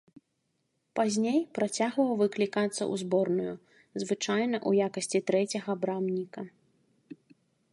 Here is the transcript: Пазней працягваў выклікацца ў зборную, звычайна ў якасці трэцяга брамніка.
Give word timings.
Пазней 0.99 1.35
працягваў 1.57 2.13
выклікацца 2.21 2.71
ў 2.71 2.93
зборную, 3.01 3.53
звычайна 4.05 4.57
ў 4.67 4.69
якасці 4.89 5.19
трэцяга 5.29 5.71
брамніка. 5.85 6.41